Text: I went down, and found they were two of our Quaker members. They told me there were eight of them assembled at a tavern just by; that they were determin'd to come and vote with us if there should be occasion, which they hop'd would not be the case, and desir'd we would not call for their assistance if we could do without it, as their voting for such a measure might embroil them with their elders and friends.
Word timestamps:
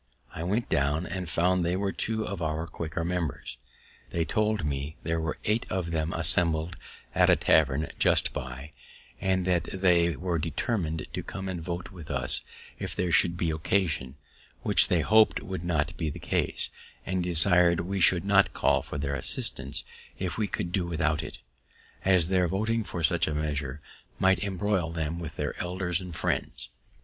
I 0.33 0.41
went 0.43 0.67
down, 0.67 1.05
and 1.05 1.29
found 1.29 1.63
they 1.63 1.75
were 1.75 1.91
two 1.91 2.25
of 2.25 2.41
our 2.41 2.65
Quaker 2.65 3.05
members. 3.05 3.57
They 4.09 4.25
told 4.25 4.65
me 4.65 4.95
there 5.03 5.21
were 5.21 5.37
eight 5.45 5.67
of 5.69 5.91
them 5.91 6.11
assembled 6.13 6.75
at 7.13 7.29
a 7.29 7.35
tavern 7.35 7.87
just 7.99 8.33
by; 8.33 8.71
that 9.21 9.63
they 9.65 10.15
were 10.15 10.39
determin'd 10.39 11.05
to 11.13 11.21
come 11.21 11.47
and 11.47 11.61
vote 11.61 11.91
with 11.91 12.09
us 12.09 12.41
if 12.79 12.95
there 12.95 13.11
should 13.11 13.37
be 13.37 13.51
occasion, 13.51 14.15
which 14.63 14.87
they 14.87 15.01
hop'd 15.01 15.41
would 15.43 15.63
not 15.63 15.95
be 15.97 16.09
the 16.09 16.17
case, 16.17 16.71
and 17.05 17.21
desir'd 17.23 17.81
we 17.81 18.01
would 18.11 18.25
not 18.25 18.53
call 18.53 18.81
for 18.81 18.97
their 18.97 19.13
assistance 19.13 19.83
if 20.17 20.35
we 20.35 20.47
could 20.47 20.71
do 20.71 20.87
without 20.87 21.21
it, 21.21 21.41
as 22.03 22.27
their 22.29 22.47
voting 22.47 22.83
for 22.83 23.03
such 23.03 23.27
a 23.27 23.35
measure 23.35 23.81
might 24.17 24.39
embroil 24.43 24.89
them 24.91 25.19
with 25.19 25.35
their 25.35 25.55
elders 25.61 26.01
and 26.01 26.15
friends. 26.15 26.69